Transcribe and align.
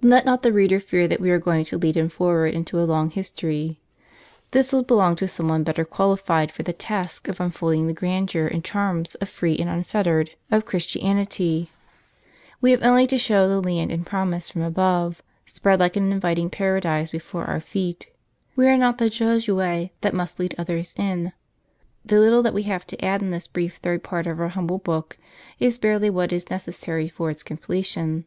Let 0.00 0.24
not 0.24 0.42
the 0.42 0.50
reader 0.50 0.80
fear 0.80 1.06
that 1.08 1.20
we 1.20 1.30
are 1.30 1.38
going 1.38 1.66
to 1.66 1.76
lead 1.76 1.94
him 1.94 2.08
forward 2.08 2.54
into 2.54 2.80
a 2.80 2.88
long 2.88 3.10
his 3.10 3.28
tory. 3.28 3.78
This 4.52 4.72
will 4.72 4.82
belong 4.82 5.14
to 5.16 5.28
some 5.28 5.48
one 5.48 5.62
better 5.62 5.84
qualified, 5.84 6.50
for 6.50 6.62
the 6.62 6.72
task 6.72 7.28
of 7.28 7.38
unfolding 7.38 7.86
the 7.86 7.92
grandeur 7.92 8.46
and 8.46 8.64
charms 8.64 9.14
of 9.16 9.28
free 9.28 9.58
and 9.58 9.68
unfettered 9.68 10.30
of 10.50 10.64
Christianity. 10.64 11.70
We 12.62 12.70
have 12.70 12.82
only 12.82 13.06
to 13.08 13.18
show 13.18 13.46
the 13.46 13.60
land 13.60 13.92
of 13.92 14.06
promise 14.06 14.48
from 14.48 14.62
above, 14.62 15.20
spread 15.44 15.80
like 15.80 15.96
an 15.96 16.12
inviting 16.12 16.48
paradise 16.48 17.10
before 17.10 17.44
our 17.44 17.60
feet; 17.60 18.08
we 18.56 18.66
are 18.68 18.78
not 18.78 18.96
the 18.96 19.10
Josue 19.10 19.90
that 20.00 20.14
must 20.14 20.40
lead 20.40 20.54
others 20.56 20.94
in. 20.96 21.32
The 22.06 22.18
little 22.18 22.42
that 22.42 22.54
we 22.54 22.62
have 22.62 22.86
to 22.86 23.04
add 23.04 23.20
in 23.20 23.32
this 23.32 23.46
brief 23.46 23.76
third 23.76 24.02
part 24.02 24.26
of 24.26 24.40
our 24.40 24.48
humble 24.48 24.78
book, 24.78 25.18
is 25.60 25.76
barely 25.78 26.08
what 26.08 26.32
is 26.32 26.46
neces 26.46 26.72
sary 26.72 27.06
for 27.08 27.28
its 27.28 27.42
completion. 27.42 28.24